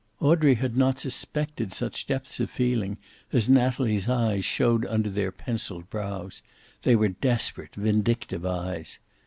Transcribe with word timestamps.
Audrey 0.19 0.55
had 0.55 0.75
not 0.75 0.97
suspected 0.97 1.71
such 1.71 2.07
depths 2.07 2.39
of 2.39 2.49
feeling 2.49 2.97
as 3.31 3.47
Natalie's 3.47 4.09
eyes 4.09 4.43
showed 4.43 4.83
under 4.87 5.11
their 5.11 5.31
penciled 5.31 5.91
brows. 5.91 6.41
They 6.81 6.95
were 6.95 7.09
desperate, 7.09 7.75
vindictive 7.75 8.43
eyes. 8.43 8.97